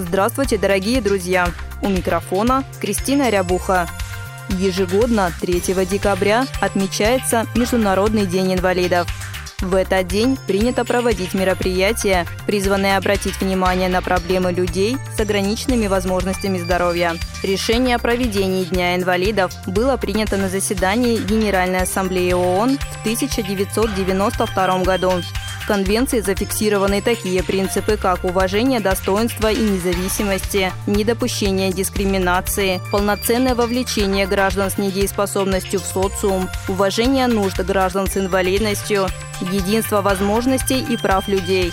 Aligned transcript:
Здравствуйте, 0.00 0.56
дорогие 0.56 1.02
друзья! 1.02 1.50
У 1.82 1.88
микрофона 1.90 2.64
Кристина 2.80 3.28
Рябуха. 3.28 3.86
Ежегодно 4.48 5.30
3 5.42 5.60
декабря 5.84 6.46
отмечается 6.62 7.44
Международный 7.54 8.24
день 8.24 8.54
инвалидов– 8.54 9.06
в 9.62 9.74
этот 9.74 10.06
день 10.06 10.38
принято 10.46 10.86
проводить 10.86 11.34
мероприятия, 11.34 12.26
призванные 12.46 12.96
обратить 12.96 13.38
внимание 13.40 13.90
на 13.90 14.00
проблемы 14.00 14.52
людей 14.52 14.96
с 15.14 15.20
ограниченными 15.20 15.86
возможностями 15.86 16.58
здоровья. 16.58 17.16
Решение 17.42 17.96
о 17.96 17.98
проведении 17.98 18.64
Дня 18.64 18.96
инвалидов 18.96 19.52
было 19.66 19.98
принято 19.98 20.38
на 20.38 20.48
заседании 20.48 21.18
Генеральной 21.18 21.82
Ассамблеи 21.82 22.32
ООН 22.32 22.78
в 22.78 23.00
1992 23.02 24.82
году. 24.82 25.12
Конвенции 25.70 26.18
зафиксированы 26.18 27.00
такие 27.00 27.44
принципы, 27.44 27.96
как 27.96 28.24
уважение 28.24 28.80
достоинства 28.80 29.52
и 29.52 29.60
независимости, 29.60 30.72
недопущение 30.88 31.70
дискриминации, 31.70 32.80
полноценное 32.90 33.54
вовлечение 33.54 34.26
граждан 34.26 34.72
с 34.72 34.78
недееспособностью 34.78 35.78
в 35.78 35.84
социум, 35.84 36.48
уважение 36.66 37.28
нужд 37.28 37.60
граждан 37.60 38.08
с 38.08 38.16
инвалидностью, 38.16 39.06
единство 39.52 40.02
возможностей 40.02 40.80
и 40.80 40.96
прав 40.96 41.28
людей. 41.28 41.70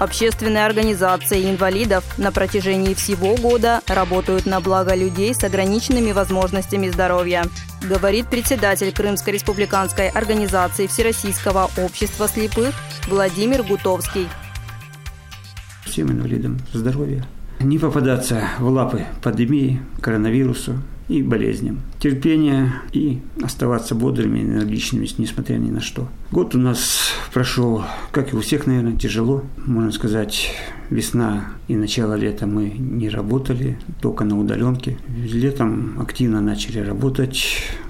Общественные 0.00 0.66
организации 0.66 1.48
инвалидов 1.48 2.04
на 2.18 2.32
протяжении 2.32 2.94
всего 2.94 3.36
года 3.36 3.82
работают 3.86 4.46
на 4.46 4.60
благо 4.60 4.96
людей 4.96 5.32
с 5.32 5.44
ограниченными 5.44 6.10
возможностями 6.10 6.88
здоровья, 6.88 7.44
говорит 7.82 8.28
председатель 8.28 8.92
Крымской 8.92 9.34
республиканской 9.34 10.08
организации 10.08 10.86
Всероссийского 10.86 11.70
общества 11.76 12.28
слепых 12.28 12.74
Владимир 13.06 13.62
Гутовский. 13.62 14.28
Всем 15.84 16.10
инвалидам 16.10 16.58
здоровья, 16.72 17.24
не 17.60 17.78
попадаться 17.78 18.48
в 18.58 18.68
лапы 18.68 19.04
пандемии, 19.22 19.80
коронавирусу, 20.00 20.74
и 21.08 21.22
болезням. 21.22 21.80
Терпение 21.98 22.72
и 22.92 23.18
оставаться 23.42 23.94
бодрыми 23.94 24.40
энергичными, 24.40 25.08
несмотря 25.18 25.56
ни 25.56 25.70
на 25.70 25.80
что. 25.80 26.08
Год 26.30 26.54
у 26.54 26.58
нас 26.58 27.10
прошел, 27.32 27.82
как 28.12 28.32
и 28.32 28.36
у 28.36 28.40
всех, 28.40 28.66
наверное, 28.66 28.96
тяжело. 28.96 29.44
Можно 29.64 29.92
сказать, 29.92 30.54
весна 30.90 31.52
и 31.66 31.76
начало 31.76 32.14
лета 32.14 32.46
мы 32.46 32.68
не 32.70 33.08
работали, 33.08 33.78
только 34.00 34.24
на 34.24 34.38
удаленке. 34.38 34.98
Летом 35.08 36.00
активно 36.00 36.40
начали 36.40 36.80
работать. 36.80 37.44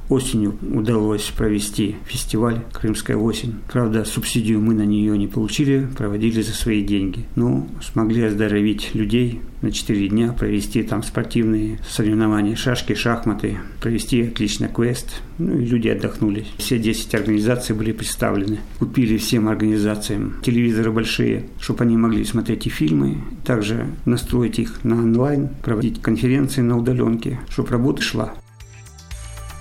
Осенью 0.09 0.57
удалось 0.63 1.25
провести 1.37 1.97
фестиваль 2.07 2.63
«Крымская 2.73 3.17
осень». 3.17 3.57
Правда, 3.71 4.07
субсидию 4.07 4.59
мы 4.59 4.73
на 4.73 4.87
нее 4.87 5.19
не 5.19 5.27
получили, 5.27 5.87
проводили 5.99 6.41
за 6.41 6.53
свои 6.53 6.83
деньги. 6.83 7.27
Но 7.37 7.69
смогли 7.83 8.23
оздоровить 8.23 8.95
людей 8.95 9.43
на 9.61 9.71
4 9.71 10.09
дня, 10.09 10.33
провести 10.33 10.83
там 10.83 11.03
спортивные 11.03 11.79
соревнования, 11.87 12.57
шашки, 12.57 12.95
шахматы, 12.95 13.59
провести 13.83 14.23
отлично 14.23 14.69
квест. 14.69 15.21
Ну 15.37 15.59
и 15.59 15.67
люди 15.67 15.89
отдохнули. 15.89 16.47
Все 16.57 16.79
10 16.79 17.15
организаций 17.15 17.75
были 17.75 17.93
представлены. 17.93 18.61
Купили 18.79 19.19
всем 19.19 19.47
организациям 19.49 20.37
телевизоры 20.43 20.91
большие, 20.91 21.45
чтобы 21.61 21.85
они 21.85 21.99
могли 21.99 22.25
смотреть 22.25 22.67
и 22.67 22.71
фильмы, 22.71 23.19
также 23.45 23.87
настроить 24.07 24.59
их 24.59 24.85
на 24.85 24.95
онлайн, 24.95 25.51
проводить 25.63 26.01
конференции 26.01 26.63
на 26.63 26.79
удаленке, 26.79 27.41
чтобы 27.51 27.71
работа 27.71 28.01
шла. 28.01 28.33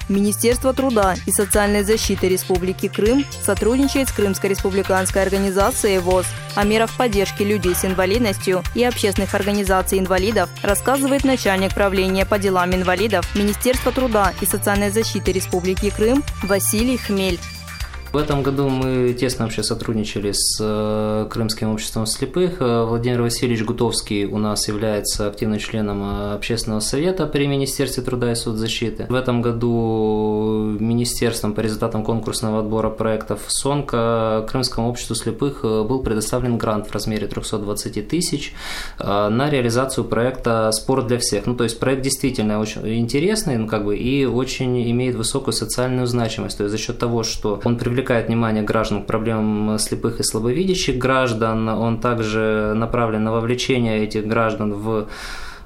Министерство 0.09 0.73
труда 0.73 1.15
и 1.25 1.31
социальной 1.31 1.83
защиты 1.83 2.29
Республики 2.29 2.87
Крым 2.87 3.25
сотрудничает 3.43 4.07
с 4.07 4.11
Крымской 4.13 4.49
республиканской 4.51 5.21
организацией 5.21 5.99
ВОЗ. 5.99 6.25
О 6.55 6.63
мерах 6.63 6.95
поддержки 6.95 7.43
людей 7.43 7.75
с 7.75 7.83
инвалидностью 7.83 8.63
и 8.73 8.83
общественных 8.83 9.33
организаций 9.35 9.99
инвалидов 9.99 10.49
рассказывает 10.63 11.23
начальник 11.23 11.73
правления 11.73 12.25
по 12.25 12.39
делам 12.39 12.73
инвалидов 12.73 13.27
Министерства 13.35 13.91
труда 13.91 14.33
и 14.41 14.45
социальной 14.45 14.91
защиты 14.91 15.31
Республики 15.31 15.89
Крым 15.89 16.23
Василий 16.43 16.97
Хмель. 16.97 17.39
В 18.13 18.17
этом 18.17 18.41
году 18.41 18.69
мы 18.69 19.13
тесно 19.13 19.45
вообще 19.45 19.63
сотрудничали 19.63 20.31
с 20.31 20.57
э, 20.61 21.27
Крымским 21.29 21.71
обществом 21.71 22.05
слепых. 22.05 22.61
Э, 22.61 22.85
Владимир 22.85 23.21
Васильевич 23.21 23.65
Гутовский 23.65 24.25
у 24.25 24.37
нас 24.37 24.69
является 24.69 25.27
активным 25.27 25.59
членом 25.59 26.01
э, 26.03 26.33
общественного 26.35 26.79
совета 26.79 27.27
при 27.27 27.47
Министерстве 27.47 28.01
труда 28.03 28.31
и 28.31 28.35
соцзащиты. 28.35 29.07
В 29.09 29.13
этом 29.13 29.41
году 29.41 30.77
Министерством 30.79 31.53
по 31.53 31.59
результатам 31.59 32.03
конкурсного 32.03 32.59
отбора 32.59 32.89
проектов 32.89 33.41
СОНКа 33.47 34.45
Крымскому 34.49 34.89
обществу 34.89 35.15
слепых 35.15 35.63
был 35.63 36.01
предоставлен 36.01 36.57
грант 36.57 36.87
в 36.87 36.93
размере 36.93 37.27
320 37.27 38.07
тысяч 38.07 38.53
на 38.99 39.49
реализацию 39.49 40.05
проекта 40.05 40.71
«Спорт 40.71 41.07
для 41.07 41.17
всех». 41.17 41.45
Ну, 41.45 41.55
то 41.55 41.65
есть 41.65 41.79
проект 41.79 42.03
действительно 42.03 42.59
очень 42.59 42.87
интересный 42.87 43.57
ну, 43.57 43.67
как 43.67 43.83
бы, 43.83 43.97
и 43.97 44.25
очень 44.25 44.89
имеет 44.91 45.15
высокую 45.15 45.53
социальную 45.53 46.07
значимость. 46.07 46.57
То 46.57 46.63
есть 46.63 46.71
за 46.71 46.77
счет 46.77 46.97
того, 46.97 47.23
что 47.23 47.61
он 47.63 47.77
привлекает 47.77 47.96
привлекает 47.97 48.27
внимание 48.27 48.61
граждан 48.61 49.01
к 49.01 49.07
проблемам 49.07 49.79
слепых 49.79 50.19
и 50.19 50.23
слабовидящих 50.23 50.99
граждан. 50.99 51.67
Он 51.67 51.99
также 51.99 52.73
направлен 52.75 53.23
на 53.23 53.31
вовлечение 53.31 54.03
этих 54.03 54.27
граждан 54.27 54.73
в 54.73 55.07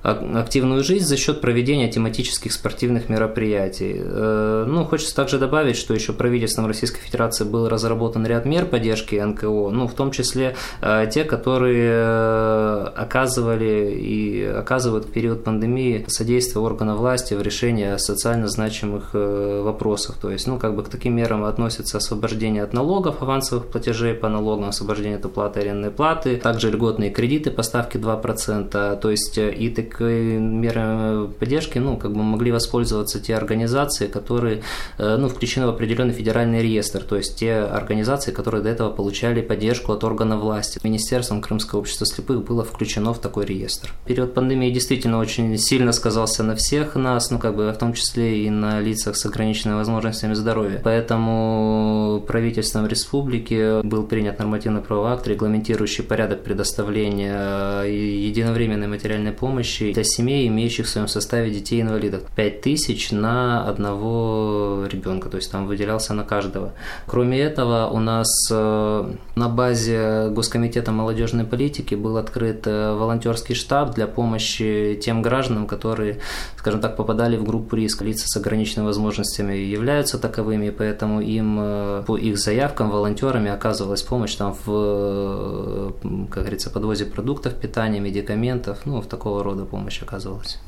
активную 0.03 0.83
жизнь 0.83 1.05
за 1.05 1.15
счет 1.15 1.41
проведения 1.41 1.89
тематических 1.89 2.51
спортивных 2.51 3.09
мероприятий. 3.09 3.95
Э, 3.97 4.65
ну, 4.67 4.85
хочется 4.85 5.15
также 5.15 5.37
добавить, 5.37 5.77
что 5.77 5.93
еще 5.93 6.13
правительством 6.13 6.65
Российской 6.65 7.01
Федерации 7.01 7.43
был 7.43 7.69
разработан 7.69 8.25
ряд 8.25 8.45
мер 8.45 8.65
поддержки 8.65 9.15
НКО, 9.15 9.69
ну, 9.69 9.87
в 9.87 9.93
том 9.93 10.11
числе 10.11 10.55
э, 10.81 11.07
те, 11.11 11.23
которые 11.23 11.91
э, 11.93 12.87
оказывали 12.95 13.95
и 13.95 14.43
оказывают 14.43 15.05
в 15.05 15.11
период 15.11 15.43
пандемии 15.43 16.05
содействие 16.07 16.63
органов 16.63 16.99
власти 16.99 17.35
в 17.35 17.41
решении 17.41 17.97
социально 17.97 18.47
значимых 18.47 19.13
вопросов. 19.13 20.15
То 20.21 20.31
есть, 20.31 20.47
ну, 20.47 20.57
как 20.57 20.75
бы 20.75 20.83
к 20.83 20.89
таким 20.89 21.15
мерам 21.15 21.43
относятся 21.43 21.97
освобождение 21.97 22.63
от 22.63 22.73
налогов, 22.73 23.21
авансовых 23.21 23.67
платежей 23.67 24.13
по 24.13 24.29
налогам, 24.29 24.69
освобождение 24.69 25.17
от 25.17 25.25
уплаты 25.25 25.59
арендной 25.59 25.91
платы, 25.91 26.37
также 26.37 26.71
льготные 26.71 27.11
кредиты 27.11 27.51
по 27.51 27.63
ставке 27.63 27.99
2%, 27.99 28.99
то 28.99 29.09
есть 29.09 29.37
и 29.37 29.69
так 29.69 29.90
такой 29.91 30.37
меры 30.39 31.27
поддержки, 31.39 31.77
ну, 31.77 31.97
как 31.97 32.13
бы 32.13 32.23
могли 32.23 32.51
воспользоваться 32.51 33.19
те 33.19 33.35
организации, 33.35 34.07
которые, 34.07 34.61
э, 34.97 35.17
ну, 35.17 35.27
включены 35.27 35.67
в 35.67 35.69
определенный 35.69 36.13
федеральный 36.13 36.61
реестр, 36.61 37.03
то 37.03 37.17
есть 37.17 37.37
те 37.37 37.55
организации, 37.55 38.31
которые 38.31 38.63
до 38.63 38.69
этого 38.69 38.89
получали 38.89 39.41
поддержку 39.41 39.91
от 39.91 40.03
органов 40.03 40.41
власти. 40.41 40.79
Министерством 40.83 41.41
Крымского 41.41 41.79
общества 41.79 42.05
слепых 42.05 42.43
было 42.43 42.63
включено 42.63 43.13
в 43.13 43.19
такой 43.19 43.45
реестр. 43.45 43.93
Период 44.05 44.33
пандемии 44.33 44.71
действительно 44.71 45.19
очень 45.19 45.57
сильно 45.57 45.91
сказался 45.91 46.43
на 46.43 46.55
всех 46.55 46.95
нас, 46.95 47.31
ну, 47.31 47.39
как 47.39 47.55
бы 47.55 47.71
в 47.71 47.77
том 47.77 47.93
числе 47.93 48.45
и 48.45 48.49
на 48.49 48.79
лицах 48.79 49.15
с 49.15 49.25
ограниченными 49.25 49.77
возможностями 49.77 50.33
здоровья. 50.33 50.81
Поэтому 50.83 52.23
правительством 52.27 52.87
республики 52.87 53.85
был 53.85 54.03
принят 54.03 54.39
нормативный 54.39 54.81
правовой 54.81 55.11
акт, 55.11 55.27
регламентирующий 55.27 56.03
порядок 56.03 56.43
предоставления 56.43 57.83
единовременной 57.83 58.87
материальной 58.87 59.31
помощи 59.31 59.80
помощи 59.81 59.93
для 59.93 60.03
семей, 60.03 60.47
имеющих 60.47 60.85
в 60.85 60.89
своем 60.89 61.07
составе 61.07 61.49
детей-инвалидов. 61.51 62.21
5 62.35 62.61
тысяч 62.61 63.11
на 63.11 63.67
одного 63.67 64.85
ребенка, 64.91 65.29
то 65.29 65.37
есть 65.37 65.51
там 65.51 65.67
выделялся 65.67 66.13
на 66.13 66.23
каждого. 66.23 66.73
Кроме 67.07 67.39
этого, 67.39 67.89
у 67.91 67.99
нас 67.99 68.27
э, 68.51 69.11
на 69.35 69.49
базе 69.49 70.29
Госкомитета 70.29 70.91
молодежной 70.91 71.45
политики 71.45 71.95
был 71.95 72.17
открыт 72.17 72.67
э, 72.67 72.93
волонтерский 72.93 73.55
штаб 73.55 73.95
для 73.95 74.07
помощи 74.07 74.99
тем 75.03 75.21
гражданам, 75.21 75.67
которые, 75.67 76.19
скажем 76.57 76.81
так, 76.81 76.95
попадали 76.95 77.37
в 77.37 77.43
группу 77.43 77.75
риска. 77.75 78.05
Лица 78.05 78.27
с 78.27 78.37
ограниченными 78.37 78.87
возможностями 78.87 79.53
являются 79.53 80.17
таковыми, 80.17 80.69
поэтому 80.69 81.21
им 81.21 81.57
э, 81.59 82.03
по 82.05 82.17
их 82.17 82.37
заявкам 82.37 82.89
волонтерами 82.89 83.49
оказывалась 83.49 84.01
помощь 84.03 84.35
там 84.35 84.55
в, 84.65 85.93
как 86.29 86.43
говорится, 86.43 86.69
подвозе 86.69 87.05
продуктов 87.05 87.53
питания, 87.53 87.99
медикаментов, 87.99 88.85
ну, 88.85 89.01
в 89.01 89.05
такого 89.05 89.43
рода 89.43 89.65
помощь 89.71 90.01
оказывалась. 90.01 90.59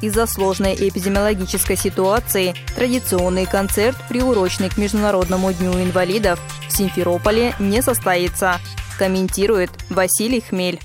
из-за 0.00 0.26
сложной 0.26 0.74
эпидемиологической 0.74 1.76
ситуации 1.76 2.54
традиционный 2.76 3.46
концерт, 3.46 3.96
приуроченный 4.08 4.68
к 4.68 4.76
Международному 4.76 5.52
дню 5.52 5.72
инвалидов, 5.72 6.38
в 6.68 6.76
Симферополе 6.76 7.54
не 7.58 7.80
состоится, 7.80 8.60
комментирует 8.98 9.70
Василий 9.88 10.42
Хмель. 10.42 10.78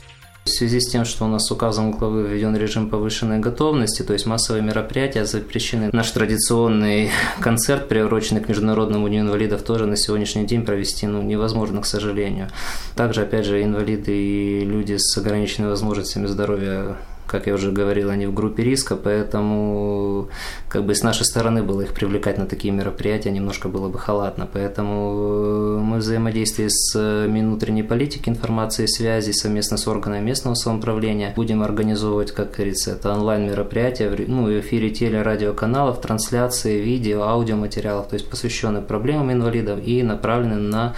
В 0.49 0.51
связи 0.51 0.79
с 0.79 0.87
тем, 0.87 1.05
что 1.05 1.25
у 1.25 1.27
нас 1.27 1.51
указом 1.51 1.91
главы 1.91 2.23
введен 2.23 2.57
режим 2.57 2.89
повышенной 2.89 3.37
готовности, 3.37 4.01
то 4.01 4.13
есть 4.13 4.25
массовые 4.25 4.63
мероприятия 4.63 5.23
запрещены. 5.23 5.91
Наш 5.93 6.09
традиционный 6.09 7.11
концерт, 7.39 7.87
приуроченный 7.87 8.41
к 8.41 8.49
Международному 8.49 9.07
дню 9.09 9.21
инвалидов, 9.21 9.61
тоже 9.61 9.85
на 9.85 9.95
сегодняшний 9.95 10.47
день 10.47 10.65
провести 10.65 11.05
ну, 11.05 11.21
невозможно, 11.21 11.81
к 11.81 11.85
сожалению. 11.85 12.47
Также, 12.95 13.21
опять 13.21 13.45
же, 13.45 13.63
инвалиды 13.63 14.11
и 14.11 14.65
люди 14.65 14.95
с 14.97 15.15
ограниченными 15.19 15.69
возможностями 15.69 16.25
здоровья 16.25 16.97
как 17.29 17.47
я 17.47 17.53
уже 17.53 17.71
говорил, 17.71 18.09
они 18.09 18.25
в 18.25 18.33
группе 18.33 18.63
риска, 18.63 18.95
поэтому 18.95 20.29
как 20.67 20.85
бы 20.85 20.95
с 20.95 21.03
нашей 21.03 21.25
стороны 21.25 21.63
было 21.63 21.81
их 21.81 21.93
привлекать 21.93 22.37
на 22.37 22.45
такие 22.45 22.73
мероприятия 22.73 23.31
немножко 23.31 23.69
было 23.69 23.87
бы 23.87 23.99
халатно. 23.99 24.47
Поэтому 24.51 25.13
э, 25.13 25.79
мы 25.79 25.97
взаимодействие 25.97 26.69
с 26.69 26.95
э, 26.95 27.27
Минвнутренней 27.27 27.83
политики, 27.83 28.29
информации 28.29 28.85
и 28.85 28.87
связи 28.87 29.31
совместно 29.31 29.77
с 29.77 29.87
органами 29.87 30.25
местного 30.25 30.55
самоуправления 30.55 31.33
будем 31.35 31.61
организовывать, 31.61 32.31
как 32.31 32.55
говорится, 32.55 32.91
это 32.91 33.13
онлайн-мероприятия, 33.13 34.11
ну, 34.27 34.45
в 34.45 34.59
эфире 34.59 34.89
телерадиоканалов, 34.89 36.01
трансляции, 36.01 36.81
видео, 36.81 37.23
аудиоматериалов, 37.23 38.07
то 38.07 38.15
есть 38.15 38.29
посвященные 38.29 38.81
проблемам 38.81 39.31
инвалидов 39.31 39.79
и 39.85 40.01
направлены 40.01 40.55
на 40.55 40.95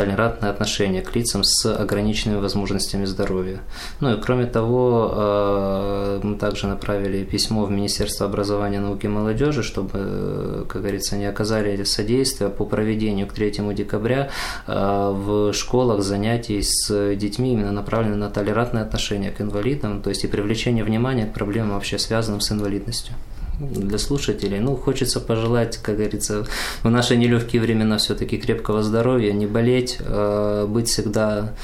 толерантное 0.00 0.50
отношение 0.50 1.02
к 1.02 1.14
лицам 1.14 1.44
с 1.44 1.66
ограниченными 1.66 2.40
возможностями 2.40 3.04
здоровья. 3.04 3.60
Ну 4.00 4.14
и 4.14 4.20
кроме 4.20 4.46
того, 4.46 5.12
э, 5.12 6.20
мы 6.22 6.36
также 6.36 6.66
направили 6.68 7.22
письмо 7.24 7.64
в 7.64 7.70
Министерство 7.70 8.24
образования, 8.26 8.80
науки 8.80 9.04
и 9.04 9.08
молодежи, 9.08 9.62
чтобы, 9.62 10.64
как 10.68 10.80
говорится, 10.80 11.16
они 11.16 11.26
оказали 11.26 11.84
содействие 11.84 12.48
по 12.48 12.64
проведению 12.64 13.26
к 13.26 13.34
3 13.34 13.74
декабря 13.74 14.30
э, 14.66 15.12
в 15.14 15.52
школах 15.52 16.00
занятий 16.02 16.62
с 16.62 17.14
детьми 17.16 17.52
именно 17.52 17.72
направлены 17.72 18.16
на 18.16 18.30
толерантное 18.30 18.82
отношение 18.82 19.30
к 19.30 19.42
инвалидам, 19.42 20.00
то 20.00 20.08
есть 20.08 20.24
и 20.24 20.28
привлечение 20.28 20.82
внимания 20.82 21.26
к 21.26 21.34
проблемам 21.34 21.74
вообще 21.74 21.98
связанным 21.98 22.40
с 22.40 22.50
инвалидностью 22.50 23.14
для 23.60 23.98
слушателей. 23.98 24.58
Ну, 24.58 24.76
хочется 24.76 25.20
пожелать, 25.20 25.76
как 25.78 25.96
говорится, 25.96 26.46
в 26.82 26.90
наши 26.90 27.16
нелегкие 27.16 27.62
времена 27.62 27.98
все-таки 27.98 28.38
крепкого 28.38 28.82
здоровья, 28.82 29.32
не 29.32 29.46
болеть, 29.46 29.98
а 30.00 30.66
быть 30.66 30.88
всегда 30.88 31.54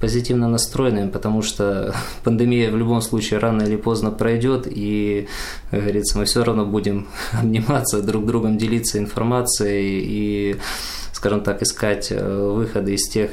позитивно 0.00 0.48
настроенным, 0.48 1.10
потому 1.10 1.42
что 1.42 1.94
пандемия 2.24 2.70
в 2.70 2.76
любом 2.76 3.02
случае 3.02 3.38
рано 3.38 3.62
или 3.62 3.76
поздно 3.76 4.10
пройдет, 4.10 4.66
и, 4.66 5.28
как 5.70 5.80
говорится, 5.80 6.18
мы 6.18 6.24
все 6.24 6.42
равно 6.42 6.64
будем 6.64 7.08
обниматься, 7.32 8.02
друг 8.02 8.26
другом 8.26 8.56
делиться 8.58 8.98
информацией 8.98 10.00
и, 10.02 10.56
скажем 11.12 11.42
так, 11.42 11.62
искать 11.62 12.08
э, 12.10 12.50
выходы 12.50 12.94
из 12.94 13.08
тех 13.08 13.30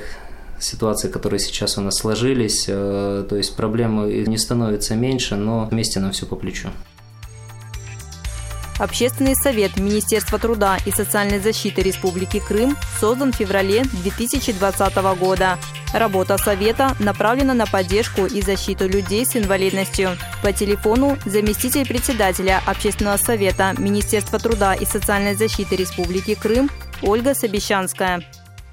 ситуаций, 0.60 1.10
которые 1.10 1.40
сейчас 1.40 1.78
у 1.78 1.82
нас 1.82 1.98
сложились. 1.98 2.66
Э, 2.68 3.26
то 3.28 3.36
есть 3.36 3.56
проблемы 3.56 4.12
не 4.28 4.38
становятся 4.38 4.96
меньше, 4.96 5.36
но 5.36 5.68
вместе 5.72 6.00
нам 6.00 6.12
все 6.12 6.26
по 6.26 6.36
плечу. 6.36 6.70
Общественный 8.80 9.34
совет 9.34 9.78
Министерства 9.78 10.38
труда 10.38 10.78
и 10.86 10.92
социальной 10.92 11.40
защиты 11.40 11.82
Республики 11.82 12.40
Крым 12.40 12.76
создан 13.00 13.32
в 13.32 13.36
феврале 13.36 13.84
2020 14.04 14.96
года. 15.20 15.58
Работа 15.94 16.38
совета 16.38 16.92
направлена 17.00 17.56
на 17.56 17.66
поддержку 17.66 18.26
и 18.26 18.42
защиту 18.42 18.88
людей 18.88 19.26
с 19.26 19.36
инвалидностью. 19.36 20.10
По 20.44 20.54
телефону 20.54 21.18
заместитель 21.26 21.88
председателя 21.88 22.62
Общественного 22.68 23.18
совета 23.18 23.74
Министерства 23.80 24.38
труда 24.38 24.76
и 24.76 24.86
социальной 24.86 25.34
защиты 25.34 25.76
Республики 25.76 26.36
Крым 26.36 26.70
Ольга 27.02 27.34
Собещанская. 27.34 28.22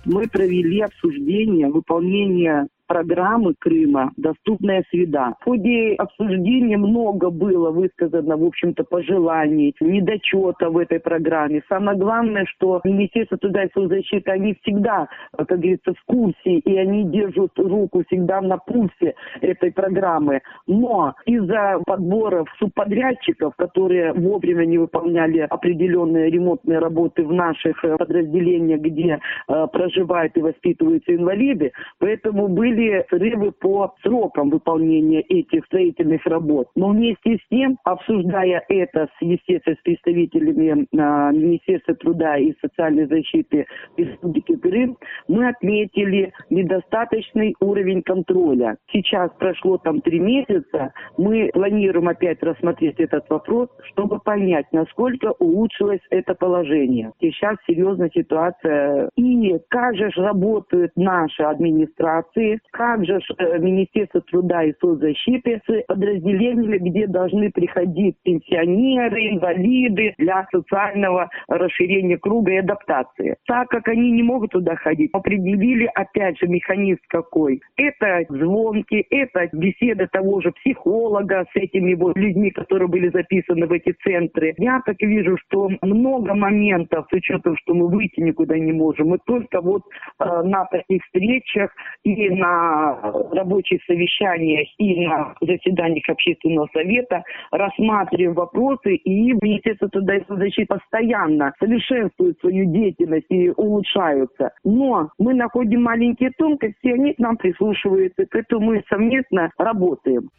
Мы 0.04 0.28
провели 0.28 0.82
обсуждение 0.82 1.68
выполнения 1.68 2.68
программы 2.86 3.54
Крыма 3.58 4.12
«Доступная 4.16 4.84
среда». 4.90 5.34
В 5.40 5.44
ходе 5.44 5.94
обсуждения 5.94 6.76
много 6.76 7.30
было 7.30 7.70
высказано, 7.70 8.36
в 8.36 8.44
общем-то, 8.44 8.84
пожеланий, 8.84 9.74
недочета 9.80 10.70
в 10.70 10.78
этой 10.78 11.00
программе. 11.00 11.62
Самое 11.68 11.98
главное, 11.98 12.44
что 12.46 12.80
Министерство 12.84 13.38
труда 13.38 13.64
и 13.64 13.72
соцзащиты, 13.72 14.30
они 14.30 14.54
всегда, 14.62 15.08
как 15.36 15.58
говорится, 15.58 15.92
в 15.92 16.04
курсе, 16.06 16.58
и 16.58 16.76
они 16.76 17.04
держат 17.04 17.52
руку 17.58 18.02
всегда 18.06 18.40
на 18.40 18.58
пульсе 18.58 19.14
этой 19.40 19.72
программы. 19.72 20.40
Но 20.66 21.14
из-за 21.26 21.80
подборов 21.86 22.48
субподрядчиков, 22.58 23.54
которые 23.56 24.12
вовремя 24.12 24.64
не 24.64 24.78
выполняли 24.78 25.40
определенные 25.40 26.30
ремонтные 26.30 26.78
работы 26.78 27.24
в 27.24 27.32
наших 27.32 27.80
подразделениях, 27.80 28.80
где 28.80 29.18
э, 29.48 29.66
проживают 29.72 30.36
и 30.36 30.40
воспитываются 30.40 31.14
инвалиды, 31.14 31.72
поэтому 31.98 32.48
были 32.48 32.73
были 32.74 33.04
срывы 33.08 33.52
по 33.52 33.94
срокам 34.02 34.50
выполнения 34.50 35.20
этих 35.20 35.64
строительных 35.66 36.26
работ. 36.26 36.68
Но 36.74 36.88
вместе 36.88 37.36
с 37.36 37.48
тем, 37.48 37.78
обсуждая 37.84 38.64
это, 38.68 39.06
с, 39.06 39.22
естественно, 39.22 39.76
с 39.76 39.82
представителями 39.82 40.86
а, 40.98 41.30
Министерства 41.32 41.94
труда 41.94 42.36
и 42.36 42.52
социальной 42.60 43.06
защиты 43.06 43.66
Республики 43.96 44.56
Крым, 44.56 44.96
мы 45.28 45.48
отметили 45.48 46.32
недостаточный 46.50 47.54
уровень 47.60 48.02
контроля. 48.02 48.76
Сейчас 48.92 49.30
прошло 49.38 49.78
там 49.78 50.00
три 50.00 50.18
месяца, 50.18 50.92
мы 51.16 51.50
планируем 51.52 52.08
опять 52.08 52.42
рассмотреть 52.42 52.98
этот 52.98 53.28
вопрос, 53.30 53.68
чтобы 53.92 54.18
понять, 54.18 54.66
насколько 54.72 55.32
улучшилось 55.38 56.00
это 56.10 56.34
положение. 56.34 57.12
Сейчас 57.20 57.56
серьезная 57.66 58.10
ситуация. 58.12 59.10
И 59.16 59.58
как 59.68 59.96
же 59.96 60.10
работают 60.16 60.92
наши 60.96 61.42
администрации, 61.42 62.58
как 62.74 63.04
же 63.06 63.20
э, 63.38 63.58
Министерство 63.58 64.20
труда 64.22 64.64
и 64.64 64.74
соцзащиты 64.80 65.60
с 65.64 65.84
подразделениями, 65.86 66.78
где 66.78 67.06
должны 67.06 67.50
приходить 67.52 68.16
пенсионеры, 68.24 69.28
инвалиды 69.28 70.14
для 70.18 70.46
социального 70.50 71.30
расширения 71.46 72.18
круга 72.18 72.52
и 72.52 72.56
адаптации. 72.56 73.36
Так 73.46 73.68
как 73.68 73.86
они 73.88 74.10
не 74.10 74.24
могут 74.24 74.50
туда 74.50 74.74
ходить, 74.74 75.10
определили 75.12 75.88
опять 75.94 76.36
же 76.38 76.48
механизм 76.48 77.00
какой. 77.08 77.60
Это 77.76 78.24
звонки, 78.28 79.06
это 79.08 79.48
беседа 79.52 80.08
того 80.08 80.40
же 80.40 80.50
психолога 80.52 81.46
с 81.52 81.56
этими 81.56 81.94
вот 81.94 82.18
людьми, 82.18 82.50
которые 82.50 82.88
были 82.88 83.08
записаны 83.10 83.66
в 83.66 83.72
эти 83.72 83.94
центры. 84.02 84.52
Я 84.58 84.80
так 84.84 84.96
вижу, 85.00 85.36
что 85.46 85.70
много 85.82 86.34
моментов, 86.34 87.06
с 87.08 87.12
учетом, 87.12 87.56
что 87.58 87.74
мы 87.74 87.86
выйти 87.86 88.20
никуда 88.20 88.58
не 88.58 88.72
можем. 88.72 89.10
Мы 89.10 89.18
только 89.24 89.60
вот 89.60 89.82
э, 90.18 90.24
на 90.42 90.64
таких 90.64 91.04
встречах 91.04 91.70
и 92.02 92.30
на 92.30 92.63
на 92.64 93.12
рабочих 93.32 93.80
совещаниях 93.86 94.68
и 94.78 95.06
на 95.06 95.34
заседаниях 95.40 96.08
общественного 96.08 96.68
совета 96.72 97.22
рассматриваем 97.50 98.34
вопросы, 98.34 98.96
и 98.96 99.32
Министерство 99.32 99.88
труда 99.88 100.16
и 100.16 100.24
соцзащиты 100.26 100.66
постоянно 100.66 101.52
совершенствует 101.58 102.38
свою 102.40 102.66
деятельность 102.72 103.26
и 103.28 103.50
улучшаются. 103.50 104.50
Но 104.64 105.10
мы 105.18 105.34
находим 105.34 105.82
маленькие 105.82 106.30
тонкости, 106.38 106.88
они 106.88 107.14
к 107.14 107.18
нам 107.18 107.36
прислушиваются, 107.36 108.24
поэтому 108.30 108.66
мы 108.66 108.84
совместно 108.88 109.50
работаем. 109.58 110.30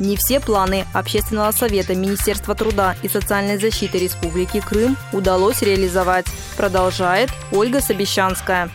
Не 0.00 0.16
все 0.16 0.40
планы 0.40 0.84
Общественного 0.94 1.52
совета 1.52 1.94
Министерства 1.94 2.54
труда 2.54 2.94
и 3.04 3.08
социальной 3.08 3.56
защиты 3.58 3.98
Республики 3.98 4.60
Крым 4.60 4.96
удалось 5.12 5.62
реализовать, 5.62 6.26
продолжает 6.56 7.28
Ольга 7.52 7.80
Собещанская 7.80 8.68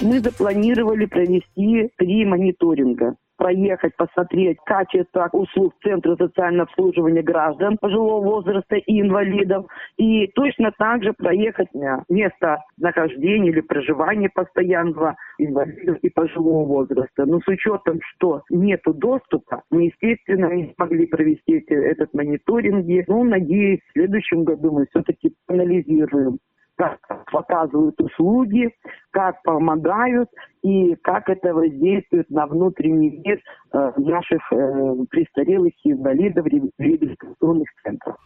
мы 0.00 0.20
запланировали 0.20 1.06
провести 1.06 1.90
три 1.96 2.24
мониторинга 2.24 3.16
проехать, 3.36 3.94
посмотреть 3.96 4.58
качество 4.64 5.28
услуг 5.32 5.74
Центра 5.82 6.16
социального 6.16 6.64
обслуживания 6.64 7.22
граждан 7.22 7.76
пожилого 7.78 8.24
возраста 8.24 8.76
и 8.76 9.00
инвалидов. 9.00 9.66
И 9.96 10.28
точно 10.28 10.72
так 10.78 11.02
же 11.02 11.12
проехать 11.12 11.68
место 12.08 12.62
нахождения 12.78 13.50
или 13.50 13.60
проживания 13.60 14.30
постоянного 14.32 15.16
инвалидов 15.38 15.98
и 16.02 16.10
пожилого 16.10 16.64
возраста. 16.64 17.26
Но 17.26 17.40
с 17.40 17.48
учетом, 17.48 18.00
что 18.14 18.42
нет 18.50 18.80
доступа, 18.86 19.62
мы, 19.70 19.84
естественно, 19.86 20.52
не 20.54 20.72
смогли 20.74 21.06
провести 21.06 21.64
этот 21.68 22.14
мониторинг. 22.14 22.84
Ну, 23.08 23.24
надеюсь, 23.24 23.80
в 23.88 23.92
следующем 23.92 24.44
году 24.44 24.72
мы 24.72 24.86
все-таки 24.86 25.34
анализируем 25.48 26.38
как 26.76 26.98
показывают 27.30 28.00
услуги, 28.00 28.74
как 29.10 29.42
помогают 29.42 30.28
и 30.62 30.94
как 30.96 31.28
это 31.28 31.54
воздействует 31.54 32.30
на 32.30 32.46
внутренний 32.46 33.22
мир 33.24 33.40
э, 33.72 33.92
наших 33.96 34.40
э, 34.52 34.94
престарелых 35.10 35.72
и 35.84 35.92
инвалидов 35.92 36.46
реабилитационных 36.46 37.68
центров. 37.82 38.16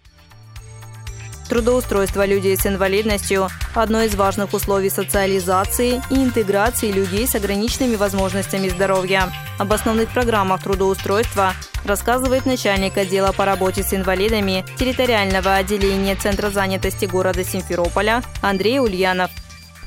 Трудоустройство 1.48 2.26
людей 2.26 2.56
с 2.58 2.66
инвалидностью– 2.66 3.46
одно 3.74 4.02
из 4.02 4.14
важных 4.14 4.52
условий 4.52 4.90
социализации 4.90 6.02
и 6.10 6.22
интеграции 6.22 6.92
людей 6.92 7.26
с 7.26 7.34
ограниченными 7.34 7.96
возможностями 7.96 8.68
здоровья. 8.68 9.22
Об 9.58 9.72
основных 9.72 10.12
программах 10.12 10.62
трудоустройства 10.62 11.52
рассказывает 11.88 12.46
начальник 12.46 12.96
отдела 12.96 13.32
по 13.32 13.44
работе 13.44 13.82
с 13.82 13.92
инвалидами 13.92 14.64
территориального 14.78 15.54
отделения 15.54 16.14
Центра 16.14 16.50
занятости 16.50 17.06
города 17.06 17.42
Симферополя 17.42 18.22
Андрей 18.42 18.78
Ульянов. 18.78 19.30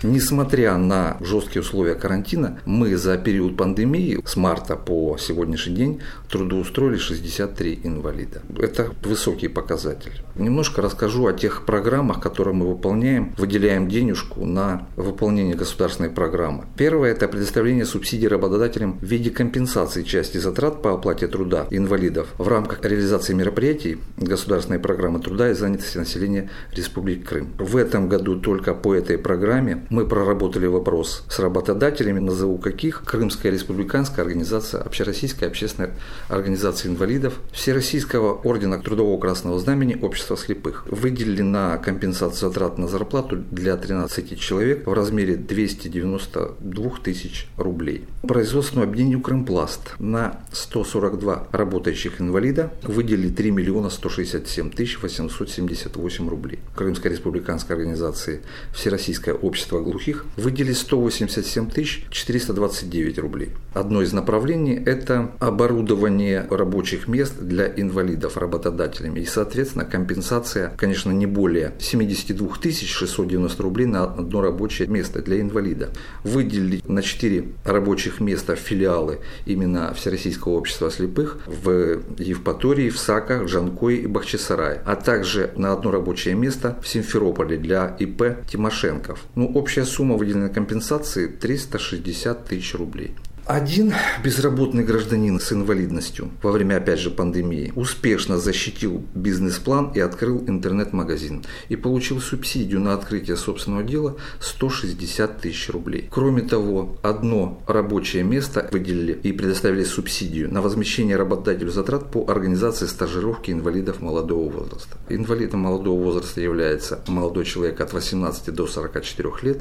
Несмотря 0.03 0.77
на 0.77 1.17
жесткие 1.20 1.62
условия 1.62 1.93
карантина, 1.93 2.60
мы 2.65 2.98
за 2.98 3.17
период 3.17 3.55
пандемии 3.55 4.20
с 4.25 4.36
марта 4.36 4.75
по 4.75 5.15
сегодняшний 5.20 5.75
день 5.75 6.01
трудоустроили 6.27 6.98
63 6.98 7.81
инвалида. 7.84 8.41
Это 8.58 8.89
высокий 9.03 9.48
показатель. 9.48 10.24
Немножко 10.36 10.81
расскажу 10.81 11.27
о 11.27 11.34
тех 11.34 11.65
программах, 11.65 12.20
которые 12.20 12.55
мы 12.55 12.67
выполняем. 12.67 13.36
Выделяем 13.38 13.88
денежку 13.88 14.43
на 14.43 14.88
выполнение 14.96 15.55
государственной 15.55 16.10
программы. 16.10 16.65
Первое– 16.75 17.12
это 17.12 17.27
предоставление 17.27 17.86
субсидий 17.86 18.27
работодателям 18.27 18.98
в 18.98 19.03
виде 19.03 19.29
компенсации 19.29 20.01
части 20.01 20.39
затрат 20.39 20.81
по 20.81 20.93
оплате 20.93 21.27
труда 21.27 21.67
инвалидов 21.70 22.29
в 22.39 22.48
рамках 22.48 22.84
реализации 22.84 23.34
мероприятий 23.34 24.00
государственной 24.17 24.79
программы 24.79 25.20
труда 25.20 25.51
и 25.51 25.53
занятости 25.53 26.00
населения 26.00 26.50
Республики 26.72 27.24
Крым. 27.24 27.53
В 27.60 27.77
этом 27.77 28.10
году 28.10 28.39
только 28.39 28.74
по 28.74 28.96
этой 28.96 29.20
программе 29.20 29.86
мы 29.91 30.07
проработали 30.07 30.67
вопрос 30.67 31.24
с 31.27 31.38
работодателями, 31.39 32.19
назову 32.19 32.57
каких. 32.57 33.03
Крымская 33.03 33.51
республиканская 33.51 34.24
организация, 34.24 34.81
Общероссийская 34.81 35.50
общественная 35.50 35.91
организация 36.29 36.89
инвалидов, 36.89 37.33
Всероссийского 37.51 38.33
ордена 38.33 38.79
Трудового 38.81 39.19
Красного 39.19 39.60
Знамени 39.60 40.00
Общества 40.01 40.38
слепых. 40.38 40.86
Выделили 40.89 41.41
на 41.41 41.77
компенсацию 41.77 42.50
затрат 42.50 42.77
на 42.77 42.88
зарплату 42.88 43.43
для 43.51 43.75
13 43.75 44.39
человек 44.39 44.88
в 44.88 44.93
размере 44.93 45.36
292 45.36 46.91
тысяч 47.03 47.50
рублей. 47.57 48.05
Производственному 48.21 48.89
объединению 48.89 49.19
Крымпласт 49.19 49.95
на 50.00 50.39
142 50.53 51.50
работающих 51.51 52.21
инвалида 52.21 52.71
выделили 52.83 53.27
3 53.27 53.51
миллиона 53.51 53.89
167 53.89 54.71
тысяч 54.71 55.01
878 55.01 56.29
рублей. 56.29 56.60
Крымская 56.75 57.12
республиканская 57.12 57.75
организация 57.75 58.39
Всероссийское 58.71 59.36
общество 59.36 59.80
глухих 59.81 60.25
выделили 60.38 60.73
187 60.73 61.69
тысяч 61.69 62.05
429 62.09 63.19
рублей. 63.19 63.50
Одно 63.73 64.01
из 64.01 64.13
направлений– 64.13 64.81
это 64.85 65.31
оборудование 65.39 66.45
рабочих 66.50 67.07
мест 67.07 67.39
для 67.39 67.67
инвалидов 67.67 68.38
работодателями. 68.38 69.21
И, 69.21 69.25
соответственно, 69.25 69.85
компенсация, 69.85 70.73
конечно, 70.77 71.11
не 71.11 71.25
более 71.25 71.73
72 71.79 72.57
тысяч 72.61 72.93
690 72.93 73.63
рублей 73.63 73.85
на 73.85 74.03
одно 74.03 74.41
рабочее 74.41 74.88
место 74.88 75.21
для 75.21 75.39
инвалида. 75.41 75.89
Выделили 76.23 76.81
на 76.85 77.01
4 77.01 77.45
рабочих 77.63 78.19
места 78.19 78.55
филиалы 78.55 79.19
именно 79.45 79.93
Всероссийского 79.93 80.53
общества 80.53 80.91
слепых 80.91 81.39
в 81.45 82.01
Евпатории, 82.17 82.89
в 82.89 82.97
Саках, 82.97 83.45
Джанкое 83.45 83.95
и 83.95 84.07
Бахчисарае, 84.07 84.81
а 84.85 84.95
также 84.95 85.51
на 85.55 85.71
одно 85.73 85.91
рабочее 85.91 86.35
место 86.35 86.77
в 86.81 86.88
Симферополе 86.88 87.57
для 87.57 87.95
ИП 88.00 88.45
Тимошенков. 88.50 89.23
Ну, 89.35 89.51
общая 89.72 89.86
сумма 89.86 90.18
выделенной 90.18 90.50
компенсации 90.50 91.28
360 91.28 92.46
тысяч 92.46 92.75
рублей. 92.75 93.16
Один 93.51 93.93
безработный 94.24 94.86
гражданин 94.86 95.38
с 95.38 95.51
инвалидностью 95.51 96.31
во 96.41 96.53
время, 96.53 96.77
опять 96.77 97.00
же, 97.00 97.12
пандемии 97.12 97.74
успешно 97.75 98.38
защитил 98.38 99.03
бизнес-план 99.13 99.91
и 99.93 100.00
открыл 100.00 100.41
интернет-магазин 100.48 101.43
и 101.67 101.75
получил 101.75 102.22
субсидию 102.22 102.79
на 102.79 102.93
открытие 102.93 103.36
собственного 103.36 103.84
дела 103.84 104.15
160 104.39 105.41
тысяч 105.41 105.70
рублей. 105.70 106.08
Кроме 106.10 106.43
того, 106.43 106.96
одно 107.01 107.62
рабочее 107.67 108.24
место 108.24 108.70
выделили 108.72 109.20
и 109.22 109.34
предоставили 109.34 109.84
субсидию 109.84 110.50
на 110.50 110.62
возмещение 110.62 111.17
работодателю 111.17 111.72
затрат 111.72 112.10
по 112.10 112.31
организации 112.31 112.86
стажировки 112.86 113.51
инвалидов 113.51 114.00
молодого 114.00 114.50
возраста. 114.50 114.96
Инвалидом 115.10 115.60
молодого 115.60 116.01
возраста 116.01 116.39
является 116.39 117.01
молодой 117.05 117.43
человек 117.43 117.81
от 117.81 117.91
18 117.91 118.53
до 118.53 118.65
44 118.65 119.34
лет, 119.41 119.58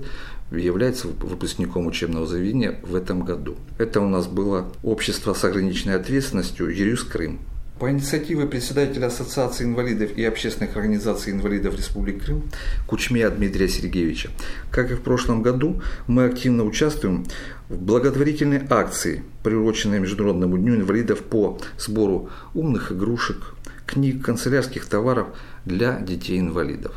является 0.52 1.09
выпускником 1.09 1.87
учебного 1.87 2.26
заведения 2.26 2.78
в 2.82 2.94
этом 2.94 3.25
году. 3.25 3.56
Это 3.80 4.02
у 4.02 4.08
нас 4.10 4.26
было 4.26 4.70
общество 4.82 5.32
с 5.32 5.42
ограниченной 5.42 5.96
ответственностью 5.96 6.68
«Юрюс 6.68 7.02
Крым». 7.02 7.38
По 7.78 7.90
инициативе 7.90 8.46
председателя 8.46 9.06
Ассоциации 9.06 9.64
инвалидов 9.64 10.10
и 10.18 10.22
общественных 10.22 10.76
организаций 10.76 11.32
инвалидов 11.32 11.78
Республики 11.78 12.18
Крым 12.18 12.50
Кучмея 12.87 13.30
Дмитрия 13.30 13.70
Сергеевича, 13.70 14.32
как 14.70 14.90
и 14.90 14.96
в 14.96 15.00
прошлом 15.00 15.40
году, 15.40 15.80
мы 16.06 16.26
активно 16.26 16.64
участвуем 16.64 17.25
в 17.70 17.78
благотворительной 17.78 18.60
акции, 18.68 19.25
приуроченной 19.42 19.99
Международному 19.99 20.58
дню 20.58 20.75
инвалидов 20.75 21.20
по 21.20 21.58
сбору 21.78 22.28
умных 22.52 22.92
игрушек, 22.92 23.54
книг, 23.87 24.22
канцелярских 24.22 24.84
товаров 24.84 25.28
для 25.64 25.99
детей-инвалидов. 26.00 26.94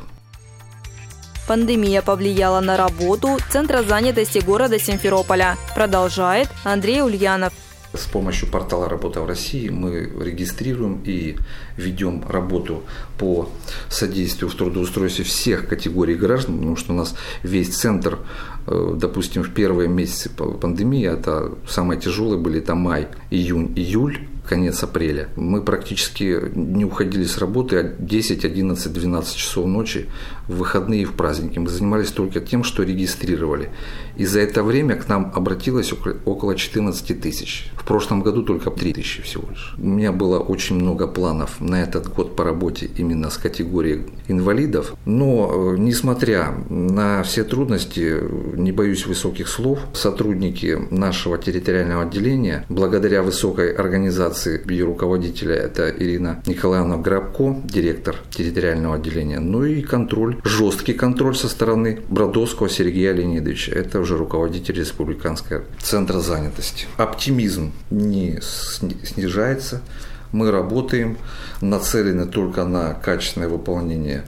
Пандемия 1.47 2.01
повлияла 2.01 2.62
на 2.62 2.77
работу 2.77 3.38
Центра 3.50 3.83
занятости 3.83 4.39
города 4.39 4.79
Симферополя. 4.79 5.57
Продолжает 5.75 6.47
Андрей 6.63 7.01
Ульянов. 7.01 7.51
С 7.93 8.05
помощью 8.05 8.50
портала 8.50 8.89
«Работа 8.89 9.21
в 9.21 9.27
России» 9.27 9.69
мы 9.69 10.09
регистрируем 10.19 11.01
и 11.05 11.35
ведем 11.77 12.23
работу 12.27 12.83
по 13.19 13.50
содействию 13.89 14.50
в 14.50 14.55
трудоустройстве 14.55 15.25
всех 15.25 15.67
категорий 15.67 16.15
граждан, 16.15 16.57
потому 16.57 16.75
что 16.75 16.93
у 16.93 16.95
нас 16.95 17.13
весь 17.43 17.75
центр, 17.75 18.17
э, 18.65 18.93
допустим, 18.95 19.43
в 19.43 19.53
первые 19.53 19.89
месяцы 19.89 20.29
пандемии, 20.29 21.05
это 21.07 21.51
самые 21.69 22.00
тяжелые 22.01 22.39
были, 22.39 22.62
это 22.62 22.73
май, 22.73 23.09
июнь, 23.29 23.73
июль, 23.75 24.27
конец 24.47 24.83
апреля. 24.83 25.29
Мы 25.35 25.62
практически 25.62 26.39
не 26.53 26.85
уходили 26.85 27.23
с 27.23 27.38
работы 27.38 27.95
10, 28.00 28.45
11, 28.45 28.93
12 28.93 29.35
часов 29.35 29.65
ночи 29.65 30.07
в 30.47 30.57
выходные 30.57 31.03
и 31.03 31.05
в 31.05 31.13
праздники. 31.13 31.59
Мы 31.59 31.69
занимались 31.69 32.12
только 32.12 32.39
тем, 32.39 32.63
что 32.63 32.83
регистрировали. 32.83 33.69
И 34.17 34.25
за 34.25 34.41
это 34.41 34.63
время 34.63 34.95
к 34.95 35.07
нам 35.07 35.31
обратилось 35.33 35.93
около 36.25 36.55
14 36.55 37.19
тысяч. 37.21 37.71
В 37.75 37.85
прошлом 37.85 38.21
году 38.21 38.43
только 38.43 38.69
3 38.69 38.93
тысячи 38.93 39.21
всего 39.21 39.47
лишь. 39.50 39.75
У 39.77 39.85
меня 39.85 40.12
было 40.12 40.39
очень 40.39 40.75
много 40.75 41.07
планов 41.07 41.59
на 41.59 41.81
этот 41.81 42.13
год 42.13 42.35
по 42.35 42.43
работе 42.43 42.89
именно 42.97 43.29
с 43.29 43.38
категорией 43.38 44.03
инвалидов. 44.27 44.93
Но, 45.05 45.73
э, 45.73 45.77
несмотря 45.77 46.53
на 46.69 47.23
все 47.23 47.43
трудности, 47.43 48.19
не 48.55 48.71
боюсь 48.71 49.05
высоких 49.05 49.47
слов, 49.47 49.79
сотрудники 49.93 50.79
нашего 50.91 51.38
территориального 51.38 52.03
отделения, 52.03 52.65
благодаря 52.69 53.23
высокой 53.23 53.73
организации 54.33 54.61
ее 54.71 54.85
руководителя, 54.85 55.55
это 55.55 55.89
Ирина 55.89 56.41
Николаевна 56.45 56.97
Грабко, 56.97 57.61
директор 57.63 58.15
территориального 58.31 58.95
отделения, 58.95 59.39
ну 59.39 59.63
и 59.63 59.81
контроль, 59.81 60.37
жесткий 60.43 60.93
контроль 60.93 61.35
со 61.35 61.47
стороны 61.47 62.01
Бродовского 62.09 62.69
Сергея 62.69 63.13
Леонидовича. 63.13 63.71
Это 63.73 63.99
уже 63.99 64.17
руководитель 64.17 64.75
Республиканского 64.75 65.63
центра 65.81 66.19
занятости. 66.19 66.87
Оптимизм 66.97 67.71
не 67.91 68.39
снижается. 68.41 69.81
Мы 70.31 70.49
работаем, 70.51 71.17
нацелены 71.61 72.25
только 72.25 72.65
на 72.65 72.93
качественное 72.93 73.49
выполнение 73.49 74.23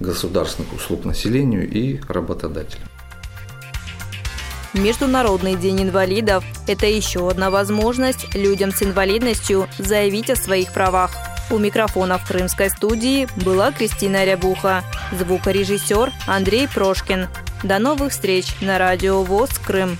государственных 0.00 0.72
услуг 0.74 1.04
населению 1.04 1.68
и 1.70 2.00
работодателям. 2.08 2.88
Международный 4.76 5.56
день 5.56 5.84
инвалидов– 5.84 6.44
это 6.66 6.86
еще 6.86 7.30
одна 7.30 7.50
возможность 7.50 8.34
людям 8.34 8.72
с 8.72 8.82
инвалидностью 8.82 9.68
заявить 9.78 10.28
о 10.28 10.36
своих 10.36 10.70
правах. 10.72 11.12
У 11.50 11.56
микрофона 11.56 12.18
в 12.18 12.28
крымской 12.28 12.68
студии 12.68 13.26
была 13.42 13.72
Кристина 13.72 14.26
Рябуха, 14.26 14.84
звукорежиссер 15.12 16.12
Андрей 16.26 16.68
Прошкин. 16.68 17.28
До 17.62 17.78
новых 17.78 18.12
встреч 18.12 18.48
на 18.60 18.76
радио 18.76 19.22
ВОЗ 19.22 19.50
Крым. 19.66 19.96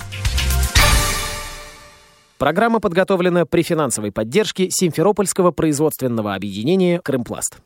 Программа 2.37 2.79
подготовлена 2.79 3.47
при 3.47 3.63
финансовой 3.63 4.13
поддержке 4.13 4.69
Симферопольского 4.71 5.53
производственного 5.53 6.35
объединения 6.35 7.01
«Крымпласт». 7.01 7.61